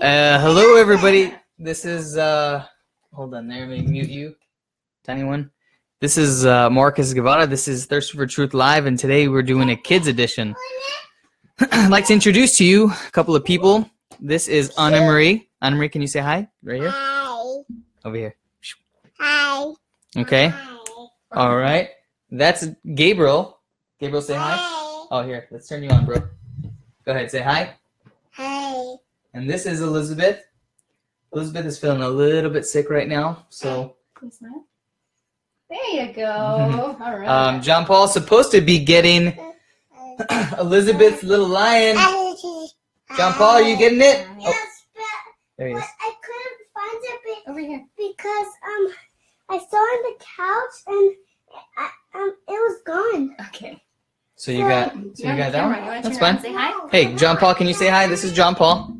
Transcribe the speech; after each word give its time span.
Uh, 0.00 0.38
hello, 0.40 0.76
everybody. 0.76 1.32
This 1.58 1.86
is 1.86 2.18
uh, 2.18 2.66
hold 3.14 3.32
on 3.32 3.48
there. 3.48 3.60
Let 3.66 3.78
me 3.78 3.80
mute 3.80 4.10
you, 4.10 4.36
tiny 5.02 5.24
one. 5.24 5.50
This 6.00 6.18
is 6.18 6.44
uh, 6.44 6.68
Marcus 6.68 7.14
Guevara. 7.14 7.46
This 7.46 7.66
is 7.66 7.86
Thirst 7.86 8.12
for 8.12 8.26
Truth 8.26 8.52
Live, 8.52 8.84
and 8.84 8.98
today 8.98 9.26
we're 9.26 9.42
doing 9.42 9.70
a 9.70 9.76
kids 9.76 10.06
edition. 10.06 10.54
I'd 11.72 11.90
like 11.90 12.04
to 12.08 12.12
introduce 12.12 12.58
to 12.58 12.64
you 12.66 12.90
a 12.90 13.10
couple 13.12 13.34
of 13.34 13.42
people. 13.42 13.88
This 14.20 14.48
is 14.48 14.70
Anna 14.76 15.00
Marie. 15.00 15.48
Anna 15.62 15.76
Marie, 15.76 15.88
can 15.88 16.02
you 16.02 16.08
say 16.08 16.20
hi 16.20 16.46
right 16.62 16.78
here? 16.78 16.90
Hi. 16.90 17.62
Over 18.04 18.16
here. 18.16 18.36
Hi. 19.18 19.72
Okay. 20.18 20.48
Hi. 20.48 20.76
All 21.32 21.56
right. 21.56 21.88
That's 22.30 22.66
Gabriel. 22.94 23.60
Gabriel, 23.98 24.20
say 24.20 24.34
hi. 24.34 24.56
Hi. 24.58 25.06
Oh, 25.10 25.22
here. 25.22 25.48
Let's 25.50 25.66
turn 25.66 25.82
you 25.82 25.88
on, 25.88 26.04
bro. 26.04 26.18
Go 27.06 27.12
ahead. 27.12 27.30
Say 27.30 27.40
hi. 27.40 27.76
Hi. 28.32 28.96
And 29.36 29.50
this 29.50 29.66
is 29.66 29.82
Elizabeth. 29.82 30.42
Elizabeth 31.34 31.66
is 31.66 31.78
feeling 31.78 32.00
a 32.00 32.08
little 32.08 32.50
bit 32.50 32.64
sick 32.64 32.88
right 32.88 33.06
now, 33.06 33.44
so? 33.50 33.96
There 35.68 35.78
you 35.92 36.10
go. 36.14 36.96
All 36.98 37.18
right. 37.18 37.28
um, 37.28 37.60
John 37.60 37.84
Paul's 37.84 38.14
supposed 38.14 38.50
to 38.52 38.62
be 38.62 38.78
getting 38.78 39.38
Elizabeth's 40.58 41.22
little 41.22 41.48
lion. 41.48 41.96
John 43.18 43.34
Paul, 43.34 43.56
are 43.56 43.62
you 43.62 43.76
getting 43.76 44.00
it? 44.00 44.26
Oh, 44.26 44.36
Yes, 44.40 44.84
but, 44.94 45.02
there 45.58 45.68
he 45.68 45.74
is. 45.74 45.82
I 45.82 46.12
couldn't 46.22 46.58
find 46.72 46.98
it 47.02 47.50
Over 47.50 47.60
here. 47.60 47.84
because 47.98 48.46
um 48.46 48.88
I 49.50 49.58
saw 49.70 49.76
on 49.76 50.02
the 50.12 50.24
couch 50.24 50.76
and 50.86 51.14
I, 51.76 51.90
um 52.14 52.34
it 52.48 52.52
was 52.52 52.80
gone. 52.86 53.36
Okay. 53.48 53.82
So 54.36 54.50
you 54.50 54.60
got, 54.60 54.92
so 54.92 55.28
you 55.28 55.36
got 55.36 55.52
that 55.52 55.52
camera. 55.52 55.84
one. 55.84 56.02
That's 56.02 56.18
fine. 56.18 56.88
Hey, 56.90 57.14
John 57.16 57.36
Paul, 57.36 57.54
can 57.54 57.66
you 57.66 57.74
say 57.74 57.88
hi? 57.88 58.06
This 58.06 58.24
is 58.24 58.32
John 58.32 58.54
Paul. 58.54 58.96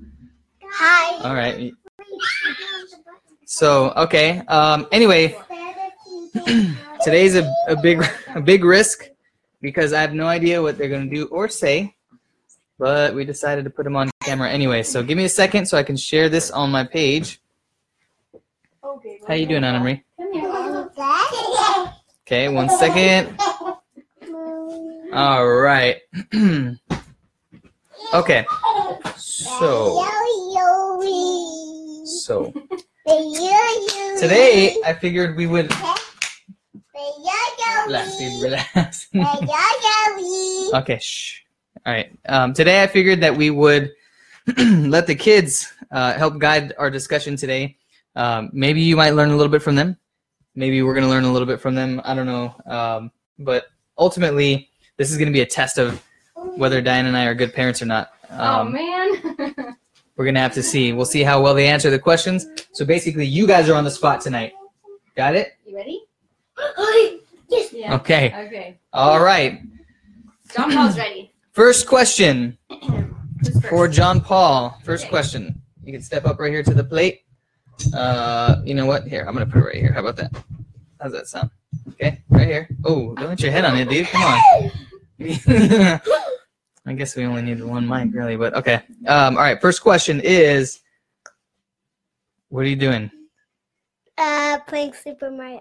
Hi. 0.78 1.28
All 1.28 1.34
right. 1.34 1.72
So 3.46 3.92
okay. 3.96 4.40
Um. 4.48 4.87
Anyway, 4.92 5.34
today's 7.02 7.34
a, 7.34 7.51
a 7.66 7.76
big 7.76 8.04
a 8.34 8.40
big 8.42 8.62
risk 8.62 9.09
because 9.62 9.95
I 9.95 10.02
have 10.02 10.12
no 10.12 10.26
idea 10.26 10.60
what 10.60 10.76
they're 10.76 10.90
gonna 10.90 11.06
do 11.06 11.26
or 11.28 11.48
say. 11.48 11.95
But 12.78 13.14
we 13.14 13.24
decided 13.24 13.64
to 13.64 13.70
put 13.70 13.84
them 13.84 13.96
on 13.96 14.10
camera 14.23 14.51
anyway. 14.51 14.82
So 14.82 15.02
give 15.02 15.16
me 15.16 15.24
a 15.24 15.30
second 15.30 15.64
so 15.64 15.78
I 15.78 15.82
can 15.82 15.96
share 15.96 16.28
this 16.28 16.51
on 16.51 16.70
my 16.70 16.84
page. 16.84 17.40
Okay. 18.84 19.20
How 19.26 19.32
you 19.32 19.46
doing, 19.46 19.64
Anna 19.64 19.80
Marie? 19.80 20.04
Okay, 22.26 22.48
one 22.51 22.68
second. 22.68 23.40
All 25.14 25.48
right. 25.48 26.02
okay. 28.15 28.46
So 29.16 30.04
so 32.04 32.52
today 34.18 34.76
I 34.85 34.93
figured 34.95 35.37
we 35.37 35.46
would 35.46 35.73
relax, 37.87 38.18
dude, 38.18 38.43
relax. 38.43 39.09
okay, 40.74 40.98
shh. 40.98 41.43
All 41.85 41.93
right. 41.93 42.10
Um, 42.29 42.52
today 42.52 42.82
I 42.82 42.87
figured 42.87 43.21
that 43.21 43.37
we 43.37 43.51
would 43.51 43.93
let 44.59 45.07
the 45.07 45.15
kids 45.15 45.73
uh, 45.91 46.15
help 46.15 46.38
guide 46.38 46.73
our 46.79 46.91
discussion 46.91 47.37
today. 47.37 47.76
Um, 48.15 48.51
maybe 48.52 48.80
you 48.80 48.96
might 48.96 49.10
learn 49.10 49.30
a 49.30 49.37
little 49.37 49.51
bit 49.51 49.63
from 49.63 49.76
them. 49.76 49.96
Maybe 50.54 50.82
we're 50.82 50.95
going 50.95 51.04
to 51.04 51.10
learn 51.10 51.24
a 51.24 51.32
little 51.32 51.46
bit 51.46 51.60
from 51.60 51.74
them. 51.74 52.01
I 52.04 52.15
don't 52.15 52.26
know. 52.26 52.54
Um, 52.66 53.10
but 53.38 53.66
ultimately, 53.98 54.70
this 54.96 55.10
is 55.10 55.18
going 55.18 55.29
to 55.29 55.32
be 55.32 55.43
a 55.43 55.46
test 55.46 55.79
of 55.79 56.02
whether 56.37 56.80
Diane 56.80 57.06
and 57.06 57.16
I 57.16 57.24
are 57.24 57.34
good 57.34 57.52
parents 57.54 57.82
or 57.82 57.87
not. 57.87 58.12
oh 58.30 58.60
Um, 58.60 58.73
man. 58.73 59.76
we're 60.16 60.24
going 60.24 60.34
to 60.34 60.40
have 60.40 60.54
to 60.54 60.62
see. 60.62 60.92
We'll 60.92 61.04
see 61.06 61.23
how 61.23 61.40
well 61.42 61.54
they 61.54 61.66
answer 61.68 61.90
the 61.90 61.98
questions. 61.98 62.46
So 62.73 62.84
basically, 62.84 63.26
you 63.26 63.46
guys 63.46 63.68
are 63.68 63.74
on 63.74 63.84
the 63.84 63.90
spot 63.90 64.20
tonight. 64.20 64.53
Got 65.16 65.34
it? 65.34 65.53
you 65.66 65.75
ready? 65.76 66.03
Yes. 67.48 67.72
Yeah. 67.72 67.94
Okay. 67.94 68.26
Okay. 68.47 68.78
All 68.92 69.20
right. 69.22 69.60
John 70.52 70.72
Paul's 70.72 70.98
ready. 70.98 71.30
First 71.52 71.86
question 71.86 72.58
first? 73.41 73.66
for 73.68 73.86
John 73.86 74.20
Paul. 74.20 74.76
First 74.82 75.04
Okay. 75.04 75.10
question. 75.10 75.62
You 75.84 75.92
can 75.92 76.03
step 76.03 76.26
up 76.26 76.41
right 76.41 76.50
here 76.50 76.64
to 76.64 76.74
the 76.74 76.82
plate. 76.82 77.20
Uh, 77.94 78.56
you 78.64 78.74
know 78.74 78.84
what? 78.86 79.06
Here, 79.06 79.24
I'm 79.28 79.32
gonna 79.32 79.47
put 79.47 79.58
it 79.62 79.64
right 79.64 79.76
here. 79.76 79.92
How 79.92 80.00
about 80.00 80.16
that? 80.16 80.32
How's 81.00 81.12
that 81.12 81.28
sound? 81.28 81.50
Okay, 81.91 82.20
right 82.30 82.48
here. 82.48 82.68
Oh, 82.84 83.14
don't 83.14 83.30
hit 83.30 83.42
your 83.42 83.53
head 83.53 83.64
on 83.64 83.76
it, 83.76 83.88
dude. 83.88 84.08
Come 84.08 84.22
on. 84.22 84.70
I 86.87 86.93
guess 86.94 87.16
we 87.16 87.25
only 87.25 87.43
need 87.43 87.62
one 87.62 87.88
mic, 87.88 88.15
really, 88.15 88.37
but 88.37 88.54
okay. 88.54 88.82
Um, 89.06 89.37
all 89.37 89.43
right. 89.43 89.60
First 89.60 89.82
question 89.82 90.21
is, 90.22 90.81
what 92.49 92.60
are 92.60 92.69
you 92.69 92.77
doing? 92.77 93.10
Uh, 94.19 94.59
playing 94.66 94.93
Super 94.93 95.31
Mario. 95.31 95.60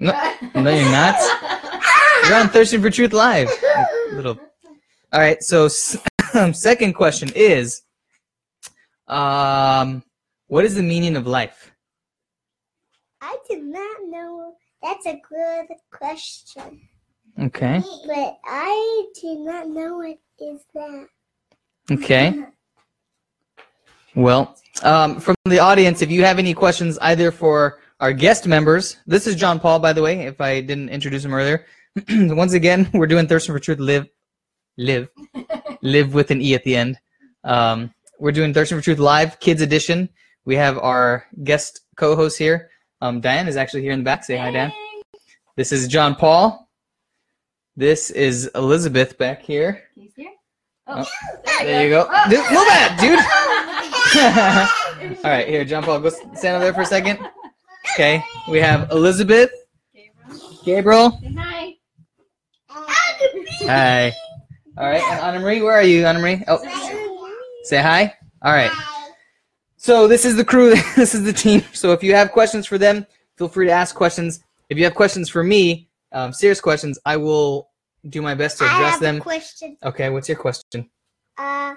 No, 0.00 0.12
no, 0.54 0.70
you're 0.70 0.90
not. 0.90 1.16
You're 2.24 2.36
on 2.36 2.48
Thirsting 2.48 2.82
for 2.82 2.90
Truth 2.90 3.12
Live. 3.12 3.48
Little. 4.12 4.38
All 5.12 5.20
right. 5.20 5.42
So, 5.42 5.68
second 6.52 6.94
question 6.94 7.30
is, 7.34 7.82
um, 9.06 10.02
what 10.48 10.64
is 10.64 10.74
the 10.74 10.82
meaning 10.82 11.16
of 11.16 11.26
life? 11.26 11.72
I 13.20 13.36
did 13.48 13.64
not 13.64 13.96
know. 14.06 14.54
That's 14.82 15.06
a 15.06 15.20
good 15.28 15.66
question. 15.90 16.80
Okay. 17.40 17.82
But 18.06 18.38
I 18.44 19.04
do 19.20 19.38
not 19.38 19.68
know 19.68 19.98
what 19.98 20.18
is 20.40 20.60
that. 20.74 21.06
Okay. 21.90 22.44
Well, 24.14 24.56
um, 24.82 25.20
from 25.20 25.36
the 25.44 25.60
audience, 25.60 26.02
if 26.02 26.10
you 26.10 26.24
have 26.24 26.38
any 26.38 26.52
questions 26.52 26.98
either 27.00 27.30
for 27.30 27.78
our 28.00 28.12
guest 28.12 28.46
members, 28.46 28.96
this 29.06 29.26
is 29.26 29.36
John 29.36 29.60
Paul, 29.60 29.78
by 29.78 29.92
the 29.92 30.02
way, 30.02 30.22
if 30.22 30.40
I 30.40 30.60
didn't 30.60 30.88
introduce 30.88 31.24
him 31.24 31.34
earlier. 31.34 31.66
Once 32.10 32.52
again, 32.52 32.88
we're 32.94 33.06
doing 33.06 33.26
Thirsting 33.28 33.54
for 33.54 33.60
Truth 33.60 33.78
Live, 33.78 34.08
live, 34.76 35.08
live 35.82 36.14
with 36.14 36.30
an 36.30 36.42
E 36.42 36.54
at 36.54 36.64
the 36.64 36.74
end. 36.74 36.98
Um, 37.44 37.94
we're 38.18 38.32
doing 38.32 38.52
Thirsting 38.52 38.78
for 38.78 38.84
Truth 38.84 38.98
Live 38.98 39.38
Kids 39.38 39.62
Edition. 39.62 40.08
We 40.44 40.56
have 40.56 40.78
our 40.78 41.26
guest 41.44 41.82
co 41.96 42.16
host 42.16 42.38
here. 42.38 42.70
Um, 43.00 43.20
Diane 43.20 43.46
is 43.46 43.56
actually 43.56 43.82
here 43.82 43.92
in 43.92 44.00
the 44.00 44.04
back. 44.04 44.24
Say 44.24 44.36
hi, 44.36 44.50
Dan. 44.50 44.72
This 45.54 45.70
is 45.70 45.86
John 45.86 46.16
Paul. 46.16 46.67
This 47.78 48.10
is 48.10 48.50
Elizabeth 48.56 49.16
back 49.18 49.40
here. 49.40 49.84
He's 49.94 50.12
here. 50.16 50.32
Oh, 50.88 51.04
Oh, 51.46 51.58
There 51.62 51.84
you 51.84 51.90
go. 51.90 52.08
Oh. 52.10 52.24
Dude, 52.28 52.38
move 52.40 52.66
that, 52.66 52.98
dude. 55.14 55.14
All 55.24 55.30
right, 55.30 55.46
here, 55.46 55.64
John 55.64 55.84
Paul, 55.84 56.00
go 56.00 56.08
stand 56.08 56.56
over 56.56 56.64
there 56.64 56.74
for 56.74 56.80
a 56.80 56.86
second. 56.86 57.20
Okay, 57.94 58.20
we 58.48 58.58
have 58.58 58.90
Elizabeth, 58.90 59.52
Gabriel, 59.94 60.60
Gabriel. 60.64 61.20
Say 61.22 61.32
hi. 61.38 61.76
Hi. 63.60 64.12
All 64.76 64.86
right, 64.88 65.00
and 65.12 65.20
Anna 65.20 65.38
Marie, 65.38 65.62
where 65.62 65.74
are 65.74 65.82
you, 65.84 66.04
Anna 66.04 66.18
Marie? 66.18 66.42
Oh, 66.48 66.58
say 67.62 67.80
hi. 67.80 68.12
All 68.42 68.54
right. 68.54 68.72
So 69.76 70.08
this 70.08 70.24
is 70.24 70.34
the 70.34 70.44
crew. 70.44 70.74
This 70.96 71.14
is 71.14 71.22
the 71.22 71.32
team. 71.32 71.62
So 71.72 71.92
if 71.92 72.02
you 72.02 72.12
have 72.16 72.32
questions 72.32 72.66
for 72.66 72.76
them, 72.76 73.06
feel 73.36 73.46
free 73.48 73.66
to 73.66 73.72
ask 73.72 73.94
questions. 73.94 74.40
If 74.68 74.78
you 74.78 74.82
have 74.84 74.96
questions 74.96 75.28
for 75.28 75.44
me, 75.44 75.88
um, 76.10 76.32
serious 76.32 76.60
questions, 76.60 76.98
I 77.06 77.16
will 77.16 77.67
do 78.08 78.22
my 78.22 78.34
best 78.34 78.58
to 78.58 78.64
I 78.64 78.74
address 78.74 78.92
have 78.92 79.00
them. 79.00 79.16
a 79.16 79.20
question. 79.20 79.76
Okay, 79.82 80.10
what's 80.10 80.28
your 80.28 80.38
question? 80.38 80.88
Uh, 81.36 81.74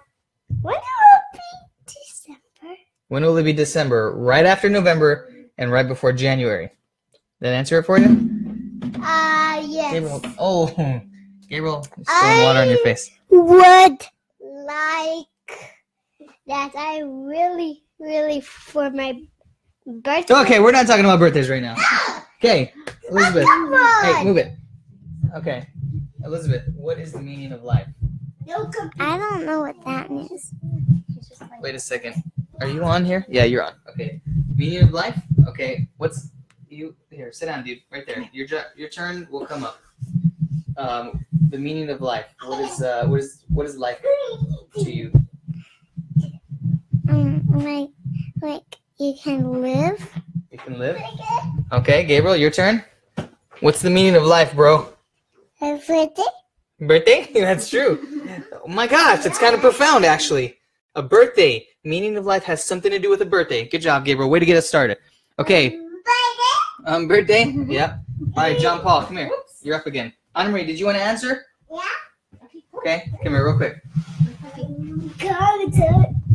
when 0.62 0.76
will 0.76 0.80
it 1.16 1.24
be 1.34 1.94
December? 1.94 2.78
When 3.08 3.24
will 3.24 3.38
it 3.38 3.44
be 3.44 3.54
December? 3.54 4.16
Right 4.16 4.46
after 4.46 4.70
November 4.70 5.30
and 5.58 5.72
right 5.72 5.88
before 5.88 6.14
January. 6.14 6.72
That 7.40 7.54
answer 7.54 7.80
it 7.80 7.84
for 7.84 7.98
you? 7.98 8.30
Uh, 9.04 9.64
yes. 9.66 9.94
Gabriel. 9.94 10.22
Oh, 10.38 10.68
Gabriel, 11.50 11.84
spilling 11.84 12.44
water 12.44 12.60
on 12.60 12.70
your 12.70 12.78
face. 12.80 13.10
Would 13.30 14.02
like 14.66 15.30
that 16.48 16.72
I 16.76 17.02
really, 17.04 17.84
really 18.00 18.42
for 18.42 18.90
my 18.92 19.20
birthday. 19.86 20.34
Okay, 20.34 20.60
we're 20.60 20.72
not 20.72 20.86
talking 20.88 21.06
about 21.06 21.20
birthdays 21.20 21.50
right 21.50 21.62
now. 21.62 21.76
Okay, 22.44 22.74
Elizabeth. 23.08 23.46
Hey, 24.02 24.24
move 24.24 24.38
it. 24.38 24.54
Okay, 25.36 25.68
Elizabeth, 26.24 26.64
what 26.76 27.00
is 27.00 27.12
the 27.14 27.22
meaning 27.22 27.52
of 27.52 27.64
life? 27.64 27.88
I 29.00 29.18
don't 29.18 29.46
know 29.46 29.62
what 29.62 29.76
that 29.86 30.12
means. 30.12 30.54
She's 31.14 31.30
just 31.30 31.42
like, 31.42 31.62
Wait 31.62 31.76
a 31.76 31.80
second. 31.80 32.22
Are 32.60 32.68
you 32.68 32.84
on 32.84 33.06
here? 33.06 33.26
Yeah, 33.30 33.46
you're 33.46 33.64
on. 33.64 33.74
Okay. 33.90 34.22
Meaning 34.56 34.84
of 34.84 34.92
life? 34.92 35.20
Okay. 35.48 35.88
What's 35.98 36.30
you 36.70 36.96
here? 37.10 37.32
Sit 37.32 37.46
down, 37.46 37.64
dude. 37.64 37.80
Right 37.92 38.06
there. 38.06 38.30
Your 38.34 38.48
your 38.76 38.90
turn 38.90 39.28
will 39.32 39.46
come 39.46 39.64
up. 39.64 39.80
Um, 40.78 41.26
the 41.50 41.58
meaning 41.58 41.90
of 41.90 42.02
life. 42.02 42.26
What 42.46 42.60
is 42.60 42.82
uh 42.82 43.06
what 43.08 43.20
is 43.20 43.44
what 43.50 43.66
is 43.66 43.78
life 43.78 44.00
to 44.76 44.92
you? 44.92 45.12
Um, 47.10 47.44
like, 47.50 47.90
like 48.42 48.78
you 48.98 49.16
can 49.22 49.62
live. 49.62 50.22
You 50.52 50.58
can 50.58 50.78
live. 50.78 50.98
Okay, 51.72 52.06
Gabriel, 52.06 52.36
your 52.36 52.52
turn. 52.52 52.84
What's 53.60 53.82
the 53.82 53.90
meaning 53.90 54.16
of 54.16 54.24
life, 54.24 54.54
bro? 54.54 54.92
Birthday? 55.62 56.10
Birthday? 56.80 57.28
That's 57.34 57.70
true. 57.70 58.00
Oh 58.64 58.68
my 58.68 58.88
gosh, 58.88 59.26
it's 59.28 59.38
kind 59.38 59.54
of 59.54 59.62
profound, 59.62 60.06
actually. 60.06 60.58
A 60.96 61.04
birthday. 61.04 61.68
Meaning 61.84 62.18
of 62.18 62.26
life 62.26 62.44
has 62.44 62.64
something 62.64 62.92
to 62.92 62.98
do 63.00 63.10
with 63.12 63.22
a 63.22 63.26
birthday. 63.26 63.68
Good 63.68 63.82
job, 63.82 64.04
Gabriel. 64.04 64.30
Way 64.30 64.40
to 64.40 64.46
get 64.46 64.58
us 64.58 64.68
started. 64.68 64.98
Okay. 65.38 65.80
Um, 66.86 67.08
birthday? 67.08 67.46
Yeah. 67.68 67.98
All 68.36 68.44
right, 68.44 68.60
John 68.60 68.82
Paul, 68.82 69.04
come 69.06 69.18
here. 69.18 69.28
Whoops. 69.28 69.60
You're 69.64 69.76
up 69.76 69.86
again. 69.86 70.14
Anna 70.36 70.50
Marie, 70.50 70.66
did 70.66 70.80
you 70.80 70.86
want 70.86 70.98
to 70.98 71.04
answer? 71.04 71.46
Yeah. 71.72 71.82
Okay, 72.78 73.12
come 73.24 73.34
here 73.34 73.46
real 73.46 73.58
quick. 73.58 73.82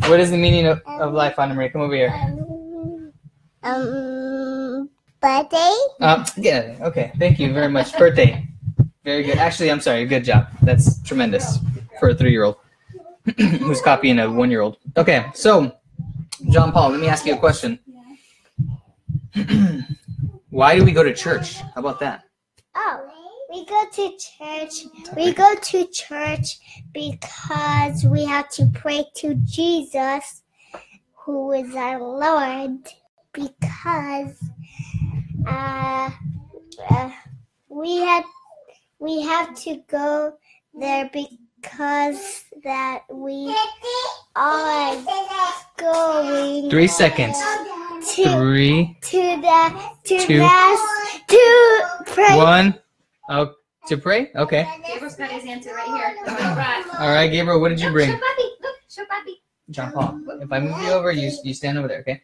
What 0.09 0.19
is 0.19 0.31
the 0.31 0.37
meaning 0.37 0.67
of, 0.67 0.81
of 0.85 1.13
life, 1.13 1.37
Anna 1.39 1.53
Marie? 1.53 1.69
Come 1.69 1.81
over 1.81 1.95
here. 1.95 2.13
um, 2.13 3.11
um 3.63 4.89
birthday. 5.21 5.77
Um, 6.01 6.25
yeah, 6.37 6.77
okay. 6.81 7.11
Thank 7.19 7.39
you 7.39 7.53
very 7.53 7.69
much. 7.69 7.97
Birthday. 7.97 8.47
Very 9.07 9.23
good. 9.23 9.37
Actually, 9.37 9.71
I'm 9.71 9.79
sorry. 9.79 10.03
Good 10.03 10.25
job. 10.25 10.49
That's 10.63 11.01
tremendous 11.03 11.59
for 11.97 12.09
a 12.09 12.13
three 12.13 12.31
year 12.31 12.43
old 12.43 12.57
who's 13.37 13.81
copying 13.81 14.19
a 14.19 14.29
one 14.29 14.51
year 14.51 14.59
old. 14.59 14.79
Okay, 14.97 15.27
so, 15.33 15.71
John 16.49 16.73
Paul, 16.73 16.89
let 16.89 16.99
me 16.99 17.07
ask 17.07 17.25
you 17.25 17.35
a 17.35 17.37
question. 17.37 17.79
Why 20.49 20.75
do 20.75 20.83
we 20.83 20.91
go 20.91 21.03
to 21.03 21.13
church? 21.13 21.53
How 21.53 21.77
about 21.77 22.01
that? 22.01 22.25
Oh, 22.75 23.09
we 23.49 23.65
go 23.65 23.81
to 23.93 24.11
church. 24.17 24.83
We 25.15 25.31
go 25.31 25.55
to 25.55 25.87
church 25.87 26.57
because 26.91 28.03
we 28.03 28.25
have 28.25 28.49
to 28.59 28.69
pray 28.73 29.05
to 29.19 29.35
Jesus, 29.35 30.43
who 31.13 31.53
is 31.53 31.73
our 31.75 32.01
Lord. 32.03 32.79
Because 33.31 34.35
uh, 35.47 36.09
uh, 36.89 37.11
we 37.69 37.99
had 37.99 38.25
we 38.99 39.21
have 39.21 39.55
to 39.63 39.81
go 39.87 40.33
there 40.73 41.09
because 41.13 42.43
that 42.63 43.03
we 43.11 43.55
are 44.35 44.95
going 45.77 46.69
Three 46.69 46.87
seconds. 46.87 47.37
to 48.15 48.23
Three, 48.29 48.97
to 49.01 49.17
the 49.41 49.81
to 50.05 50.19
Two. 50.19 50.39
mass 50.39 50.79
to 51.27 51.83
pray. 52.05 52.35
one. 52.37 52.79
Oh, 53.29 53.53
to 53.87 53.97
pray? 53.97 54.31
Okay. 54.35 54.67
Gabriel's 54.87 55.15
got 55.15 55.29
his 55.29 55.45
answer 55.45 55.73
right 55.73 55.87
here. 55.87 56.15
All 56.27 56.55
right. 56.55 56.85
All 56.99 57.09
right, 57.09 57.27
Gabriel, 57.29 57.59
what 57.59 57.69
did 57.69 57.79
you 57.79 57.89
oh, 57.89 57.93
bring? 57.93 58.09
Show 58.11 58.17
Papi. 58.17 58.49
Look, 58.61 58.75
show 58.89 59.03
Papi. 59.03 59.33
John 59.69 59.91
Paul. 59.91 60.21
If 60.41 60.51
I 60.51 60.59
move 60.59 60.81
you 60.81 60.89
over, 60.91 61.11
you 61.11 61.31
you 61.43 61.53
stand 61.53 61.77
over 61.77 61.87
there, 61.87 61.99
okay? 61.99 62.21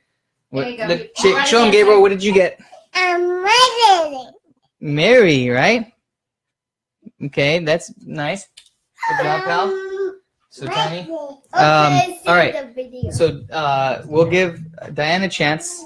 What, 0.49 0.61
There 0.63 0.71
you 0.71 0.77
go. 0.77 0.87
the- 0.87 1.09
sh- 1.15 1.49
show 1.49 1.63
him, 1.63 1.71
Gabriel. 1.71 2.01
What 2.01 2.09
did 2.09 2.23
you 2.23 2.33
get? 2.33 2.59
I'm 2.93 3.43
ready. 3.43 4.29
Mary, 4.79 5.49
right? 5.49 5.92
Okay, 7.25 7.59
that's 7.59 7.93
nice. 8.05 8.47
Good 9.17 9.23
job, 9.23 9.43
pal. 9.43 10.19
So 10.49 10.67
Tony. 10.67 11.09
Um, 11.53 11.99
all 12.27 12.35
right. 12.35 12.55
So 13.11 13.41
uh, 13.51 14.03
we'll 14.05 14.25
give 14.29 14.59
Diane 14.93 15.23
a 15.23 15.29
chance, 15.29 15.85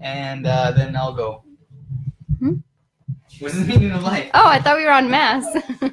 and 0.00 0.46
uh, 0.46 0.72
then 0.72 0.94
I'll 0.96 1.12
go. 1.14 1.42
Hmm? 2.38 2.54
What 3.40 3.52
is 3.52 3.58
the 3.60 3.64
meaning 3.66 3.90
of 3.92 4.02
life? 4.02 4.30
Oh, 4.34 4.46
I 4.48 4.60
thought 4.60 4.76
we 4.76 4.84
were 4.84 4.92
on 4.92 5.10
mass. 5.10 5.44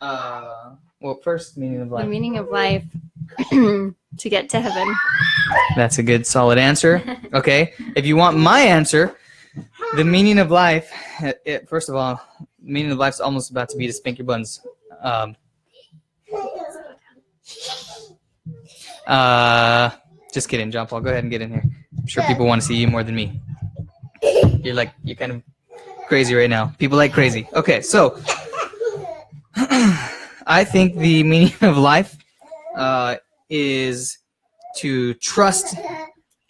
Uh, 0.00 0.74
well, 1.00 1.14
first 1.24 1.56
meaning 1.56 1.80
of 1.80 1.90
life. 1.90 2.04
the 2.04 2.10
meaning 2.10 2.36
of 2.36 2.48
life 2.50 2.84
to 3.50 3.94
get 4.28 4.50
to 4.50 4.60
heaven. 4.60 4.94
That's 5.76 5.96
a 5.96 6.02
good, 6.02 6.26
solid 6.26 6.58
answer. 6.58 7.02
Okay, 7.32 7.72
if 7.96 8.04
you 8.04 8.14
want 8.14 8.36
my 8.36 8.60
answer, 8.60 9.16
the 9.96 10.04
meaning 10.04 10.38
of 10.38 10.50
life. 10.50 10.92
It, 11.20 11.40
it- 11.46 11.68
first 11.70 11.88
of 11.88 11.94
all, 11.94 12.20
meaning 12.64 12.92
of 12.92 12.98
life's 12.98 13.20
almost 13.20 13.50
about 13.50 13.68
to 13.70 13.76
be 13.76 13.86
to 13.86 13.92
spank 13.92 14.18
your 14.18 14.26
buns. 14.26 14.60
Um, 15.02 15.36
uh, 19.06 19.90
just 20.32 20.48
kidding, 20.48 20.70
John 20.70 20.86
Paul. 20.86 21.00
Go 21.00 21.10
ahead 21.10 21.24
and 21.24 21.30
get 21.30 21.42
in 21.42 21.50
here. 21.50 21.64
I'm 21.98 22.06
sure 22.06 22.24
people 22.24 22.46
want 22.46 22.62
to 22.62 22.66
see 22.66 22.76
you 22.76 22.88
more 22.88 23.04
than 23.04 23.14
me. 23.14 23.40
You're 24.62 24.74
like 24.74 24.92
you're 25.02 25.16
kind 25.16 25.32
of 25.32 25.42
crazy 26.08 26.34
right 26.34 26.50
now. 26.50 26.74
People 26.78 26.96
like 26.96 27.12
crazy. 27.12 27.48
Okay, 27.54 27.82
so 27.82 28.18
I 29.56 30.64
think 30.64 30.96
the 30.96 31.22
meaning 31.22 31.52
of 31.60 31.76
life 31.76 32.16
uh, 32.76 33.16
is 33.48 34.18
to 34.76 35.14
trust 35.14 35.76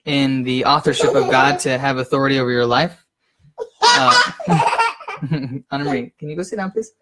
in 0.05 0.43
the 0.43 0.65
authorship 0.65 1.15
of 1.15 1.31
God 1.31 1.59
to 1.61 1.79
have 1.79 1.99
authority 1.99 2.39
over 2.39 2.51
your 2.51 2.67
life. 2.67 3.05
Uh, 3.81 4.71
Anna 5.71 5.85
Marie, 5.85 6.13
can 6.19 6.29
you 6.29 6.37
go 6.37 6.43
sit 6.43 6.57
down, 6.57 6.71
please? 6.71 6.93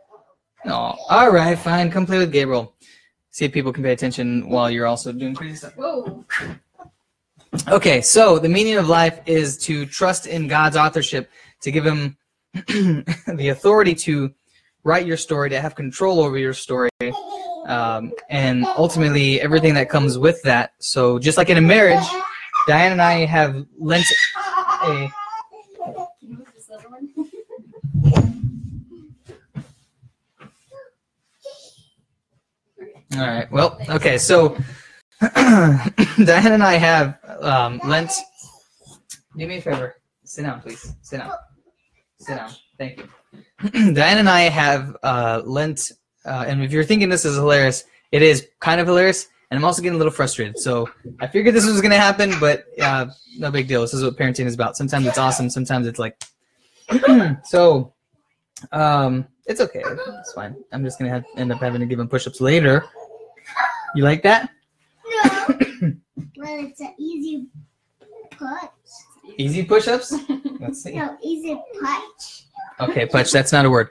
No. 0.64 0.96
All 1.08 1.30
right, 1.30 1.58
fine. 1.58 1.90
Come 1.90 2.06
play 2.06 2.18
with 2.18 2.32
Gabriel. 2.32 2.74
See 3.30 3.44
if 3.46 3.52
people 3.52 3.72
can 3.72 3.82
pay 3.82 3.92
attention 3.92 4.48
while 4.48 4.70
you're 4.70 4.86
also 4.86 5.12
doing 5.12 5.34
crazy 5.34 5.56
stuff. 5.56 5.76
Whoa. 5.76 6.24
Okay, 7.68 8.00
so 8.00 8.38
the 8.38 8.48
meaning 8.48 8.78
of 8.78 8.88
life 8.88 9.20
is 9.26 9.58
to 9.58 9.84
trust 9.84 10.26
in 10.26 10.48
God's 10.48 10.74
authorship, 10.74 11.30
to 11.60 11.70
give 11.70 11.84
Him 11.84 12.16
the 12.54 13.50
authority 13.52 13.94
to 13.96 14.32
write 14.84 15.06
your 15.06 15.18
story, 15.18 15.50
to 15.50 15.60
have 15.60 15.74
control 15.74 16.20
over 16.20 16.38
your 16.38 16.54
story, 16.54 16.88
um, 17.66 18.12
and 18.30 18.64
ultimately 18.64 19.38
everything 19.42 19.74
that 19.74 19.90
comes 19.90 20.16
with 20.16 20.40
that. 20.44 20.72
So, 20.78 21.18
just 21.18 21.36
like 21.36 21.50
in 21.50 21.58
a 21.58 21.60
marriage, 21.60 22.02
Diane 22.66 22.92
and 22.92 23.02
I 23.02 23.26
have 23.26 23.66
lent 23.78 24.06
a. 24.84 24.86
Can 24.86 25.10
you 26.20 26.36
move 26.38 26.46
this 26.54 26.70
little 26.70 26.90
one? 26.90 27.32
All 33.16 33.26
right. 33.26 33.50
Well, 33.52 33.78
okay. 33.90 34.16
So 34.16 34.56
Diane 35.34 36.52
and 36.52 36.62
I 36.62 36.74
have 36.74 37.18
um, 37.40 37.80
lent. 37.84 38.10
Do 39.36 39.46
me 39.46 39.58
a 39.58 39.60
favor. 39.60 39.96
Sit 40.24 40.42
down, 40.42 40.60
please. 40.60 40.94
Sit 41.02 41.18
down. 41.18 41.32
Sit 42.18 42.36
down. 42.36 42.50
Thank 42.78 42.98
you. 42.98 43.92
Diane 43.94 44.18
and 44.18 44.28
I 44.28 44.42
have 44.42 44.96
uh, 45.02 45.42
lent, 45.44 45.92
uh, 46.24 46.44
and 46.46 46.62
if 46.62 46.72
you're 46.72 46.84
thinking 46.84 47.08
this 47.08 47.24
is 47.24 47.36
hilarious, 47.36 47.84
it 48.12 48.22
is 48.22 48.48
kind 48.60 48.80
of 48.80 48.86
hilarious, 48.86 49.28
and 49.50 49.58
I'm 49.58 49.64
also 49.64 49.82
getting 49.82 49.96
a 49.96 49.98
little 49.98 50.12
frustrated. 50.12 50.58
So 50.58 50.88
I 51.20 51.26
figured 51.26 51.54
this 51.54 51.66
was 51.66 51.80
going 51.80 51.92
to 51.92 51.98
happen, 51.98 52.32
but 52.40 52.64
uh, 52.80 53.06
no 53.38 53.50
big 53.50 53.68
deal. 53.68 53.82
This 53.82 53.94
is 53.94 54.02
what 54.02 54.16
parenting 54.16 54.46
is 54.46 54.54
about. 54.54 54.76
Sometimes 54.76 55.06
it's 55.06 55.18
awesome. 55.18 55.50
Sometimes 55.50 55.86
it's 55.86 55.98
like. 55.98 56.16
so, 57.44 57.92
um, 58.72 59.26
it's 59.46 59.60
okay. 59.60 59.82
It's 59.84 60.32
fine. 60.32 60.56
I'm 60.72 60.84
just 60.84 60.98
gonna 60.98 61.24
end 61.36 61.52
up 61.52 61.60
having 61.60 61.80
to 61.80 61.86
give 61.86 61.98
him 61.98 62.08
push-ups 62.08 62.40
later. 62.40 62.84
You 63.94 64.04
like 64.04 64.22
that? 64.22 64.50
No. 65.04 65.30
well, 66.36 66.64
it's 66.64 66.80
an 66.80 66.94
easy 66.98 67.46
punch. 68.30 68.70
Easy 69.38 69.64
push-ups. 69.64 70.14
Let's 70.60 70.82
see. 70.82 70.94
No, 70.94 71.16
easy 71.22 71.60
punch. 71.80 72.44
Okay, 72.80 73.06
punch. 73.06 73.30
That's 73.30 73.52
not 73.52 73.64
a 73.64 73.70
word. 73.70 73.90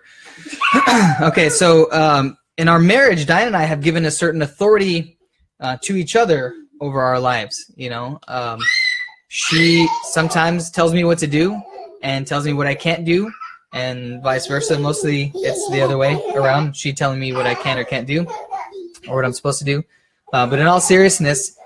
okay, 1.22 1.50
so 1.50 1.92
um, 1.92 2.38
in 2.58 2.68
our 2.68 2.80
marriage, 2.80 3.26
Diane 3.26 3.48
and 3.48 3.58
I 3.58 3.64
have 3.64 3.82
given 3.82 4.06
a 4.06 4.12
certain 4.12 4.42
authority 4.42 5.18
uh, 5.60 5.78
to 5.84 5.96
each 5.96 6.16
other 6.16 6.54
over 6.80 7.02
our 7.02 7.20
lives. 7.20 7.72
You 7.76 7.90
know, 7.90 8.20
um, 8.28 8.60
she 9.28 9.88
sometimes 10.04 10.72
tells 10.72 10.94
me 10.94 11.04
what 11.04 11.20
to 11.20 11.28
do 11.28 11.62
and 12.02 12.26
tells 12.26 12.46
me 12.46 12.54
what 12.54 12.68
I 12.68 12.76
can't 12.76 13.06
do, 13.06 13.32
and 13.74 14.22
vice 14.22 14.48
versa. 14.48 14.78
Mostly, 14.78 15.32
it's 15.36 15.70
the 15.70 15.82
other 15.82 15.98
way 15.98 16.22
around. 16.36 16.76
She 16.76 16.94
telling 16.94 17.20
me 17.20 17.34
what 17.34 17.46
I 17.46 17.56
can 17.56 17.78
or 17.78 17.84
can't 17.84 18.08
do, 18.08 18.26
or 19.08 19.16
what 19.16 19.26
I'm 19.26 19.34
supposed 19.34 19.60
to 19.60 19.66
do. 19.66 19.84
Uh, 20.34 20.48
but 20.48 20.60
in 20.60 20.68
all 20.68 20.80
seriousness, 20.80 21.58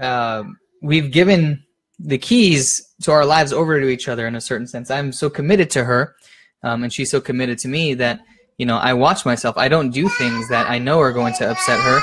uh, 0.00 0.44
we've 0.80 1.10
given 1.10 1.62
the 1.98 2.18
keys 2.18 2.94
to 3.02 3.12
our 3.12 3.24
lives 3.24 3.52
over 3.52 3.80
to 3.80 3.88
each 3.88 4.08
other 4.08 4.26
in 4.26 4.34
a 4.34 4.40
certain 4.40 4.66
sense. 4.66 4.90
I'm 4.90 5.12
so 5.12 5.30
committed 5.30 5.70
to 5.70 5.84
her, 5.84 6.16
um, 6.62 6.82
and 6.82 6.92
she's 6.92 7.10
so 7.10 7.20
committed 7.20 7.58
to 7.58 7.68
me 7.68 7.94
that 7.94 8.20
you 8.58 8.66
know 8.66 8.76
I 8.76 8.92
watch 8.94 9.24
myself. 9.24 9.56
I 9.56 9.68
don't 9.68 9.90
do 9.90 10.08
things 10.08 10.48
that 10.48 10.68
I 10.68 10.78
know 10.78 11.00
are 11.00 11.12
going 11.12 11.34
to 11.34 11.50
upset 11.50 11.80
her, 11.80 12.00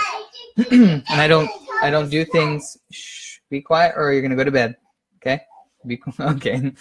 and 0.72 1.04
I 1.10 1.28
don't 1.28 1.50
I 1.82 1.90
don't 1.90 2.10
do 2.10 2.24
things. 2.26 2.78
Shh, 2.92 3.40
be 3.50 3.62
quiet, 3.62 3.94
or 3.98 4.14
you're 4.14 4.22
gonna 4.22 4.36
go 4.36 4.44
to 4.44 4.52
bed. 4.52 4.78
Okay, 5.18 5.42
be 5.86 6.02
okay. 6.20 6.72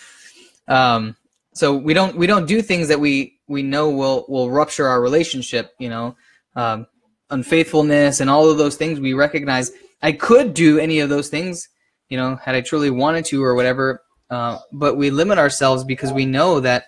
Um, 0.69 1.17
so 1.55 1.77
we 1.77 1.95
don't 1.95 2.17
we 2.17 2.27
don't 2.27 2.47
do 2.47 2.63
things 2.63 2.89
that 2.89 3.01
we 3.01 3.41
we 3.49 3.63
know 3.63 3.91
will 3.91 4.27
will 4.29 4.51
rupture 4.51 4.87
our 4.87 5.01
relationship. 5.01 5.75
You 5.79 5.89
know, 5.89 6.17
um, 6.55 6.87
unfaithfulness 7.31 8.21
and 8.21 8.31
all 8.31 8.51
of 8.51 8.59
those 8.59 8.77
things. 8.77 9.01
We 9.01 9.15
recognize 9.15 9.73
I 10.03 10.13
could 10.13 10.55
do 10.55 10.79
any 10.79 11.01
of 11.01 11.09
those 11.09 11.29
things. 11.29 11.69
You 12.09 12.17
know, 12.17 12.37
had 12.37 12.55
I 12.55 12.61
truly 12.61 12.91
wanted 12.91 13.25
to 13.27 13.43
or 13.43 13.55
whatever. 13.55 14.03
Uh, 14.31 14.59
but 14.73 14.97
we 14.97 15.11
limit 15.11 15.39
ourselves 15.39 15.85
because 15.85 16.13
we 16.13 16.27
know 16.27 16.61
that 16.61 16.87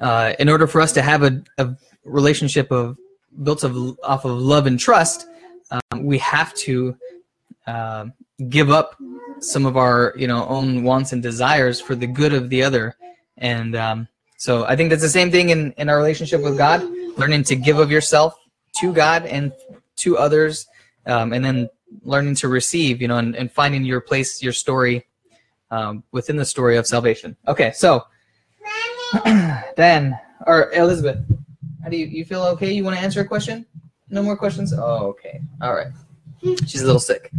uh, 0.00 0.34
in 0.38 0.48
order 0.48 0.66
for 0.66 0.80
us 0.80 0.92
to 0.92 1.02
have 1.02 1.22
a, 1.22 1.42
a 1.58 1.74
relationship 2.04 2.70
of 2.70 2.98
built 3.42 3.64
of, 3.64 3.98
off 4.02 4.24
of 4.24 4.32
love 4.32 4.66
and 4.66 4.78
trust, 4.78 5.26
um, 5.70 6.04
we 6.04 6.18
have 6.18 6.54
to 6.54 6.96
uh, 7.66 8.06
give 8.48 8.70
up 8.70 8.96
some 9.40 9.66
of 9.66 9.76
our 9.76 10.14
you 10.16 10.26
know 10.26 10.46
own 10.46 10.82
wants 10.82 11.12
and 11.12 11.22
desires 11.22 11.80
for 11.80 11.94
the 11.94 12.06
good 12.06 12.32
of 12.32 12.48
the 12.48 12.62
other. 12.62 12.96
And 13.38 13.76
um, 13.76 14.08
so 14.36 14.64
I 14.64 14.76
think 14.76 14.90
that's 14.90 15.02
the 15.02 15.08
same 15.08 15.30
thing 15.30 15.50
in, 15.50 15.72
in 15.72 15.88
our 15.88 15.96
relationship 15.96 16.42
with 16.42 16.56
God, 16.56 16.82
learning 17.18 17.44
to 17.44 17.56
give 17.56 17.78
of 17.78 17.90
yourself 17.90 18.34
to 18.78 18.92
God 18.92 19.26
and 19.26 19.52
to 19.96 20.18
others, 20.18 20.66
um, 21.06 21.32
and 21.32 21.44
then 21.44 21.68
learning 22.02 22.34
to 22.36 22.48
receive, 22.48 23.00
you 23.00 23.08
know, 23.08 23.18
and, 23.18 23.34
and 23.36 23.50
finding 23.50 23.84
your 23.84 24.00
place, 24.00 24.42
your 24.42 24.52
story 24.52 25.06
um, 25.70 26.02
within 26.12 26.36
the 26.36 26.44
story 26.44 26.76
of 26.76 26.86
salvation. 26.86 27.36
Okay, 27.48 27.72
so 27.72 28.04
Dan 29.76 30.18
or 30.46 30.72
Elizabeth, 30.72 31.18
how 31.82 31.88
do 31.88 31.96
you 31.96 32.06
you 32.06 32.24
feel 32.24 32.42
okay? 32.42 32.72
You 32.72 32.84
want 32.84 32.96
to 32.96 33.02
answer 33.02 33.20
a 33.20 33.24
question? 33.24 33.66
No 34.10 34.22
more 34.22 34.36
questions? 34.36 34.72
Oh, 34.72 35.06
okay. 35.06 35.40
All 35.60 35.74
right. 35.74 35.88
She's 36.42 36.82
a 36.82 36.86
little 36.86 37.00
sick. 37.00 37.30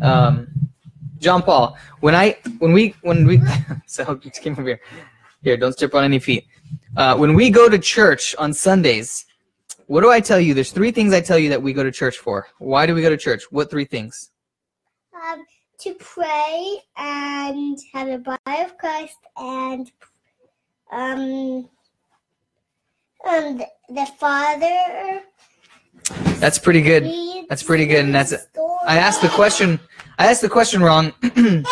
Um, 0.00 0.48
John 1.18 1.42
Paul, 1.42 1.76
when 2.00 2.14
I 2.14 2.36
when 2.58 2.72
we 2.72 2.94
when 3.02 3.26
we 3.26 3.40
so 3.86 4.14
just 4.22 4.42
came 4.42 4.52
over 4.52 4.64
here. 4.64 4.80
Here, 5.42 5.58
don't 5.58 5.72
step 5.72 5.94
on 5.94 6.04
any 6.04 6.18
feet. 6.18 6.46
Uh, 6.96 7.16
when 7.16 7.34
we 7.34 7.50
go 7.50 7.68
to 7.68 7.78
church 7.78 8.34
on 8.38 8.54
Sundays, 8.54 9.26
what 9.86 10.00
do 10.00 10.10
I 10.10 10.20
tell 10.20 10.40
you? 10.40 10.54
There's 10.54 10.70
three 10.70 10.90
things 10.90 11.12
I 11.12 11.20
tell 11.20 11.38
you 11.38 11.50
that 11.50 11.62
we 11.62 11.72
go 11.72 11.82
to 11.82 11.92
church 11.92 12.18
for. 12.18 12.46
Why 12.58 12.86
do 12.86 12.94
we 12.94 13.02
go 13.02 13.10
to 13.10 13.16
church? 13.16 13.44
What 13.50 13.70
three 13.70 13.84
things? 13.84 14.30
Um, 15.14 15.44
to 15.80 15.94
pray 15.94 16.78
and 16.96 17.78
have 17.92 18.08
a 18.08 18.18
body 18.18 18.62
of 18.62 18.76
Christ 18.78 19.18
and 19.36 19.90
um, 20.90 21.68
um 23.26 23.58
the, 23.58 23.66
the 23.88 24.06
Father. 24.18 25.22
That's 26.38 26.58
pretty 26.58 26.82
good. 26.82 27.04
That's 27.48 27.62
pretty 27.62 27.86
good, 27.86 28.04
and 28.04 28.14
that's 28.14 28.32
it. 28.32 28.40
I 28.86 28.98
asked 28.98 29.22
the 29.22 29.28
question. 29.28 29.80
I 30.18 30.26
asked 30.26 30.42
the 30.42 30.48
question 30.48 30.82
wrong. 30.82 31.12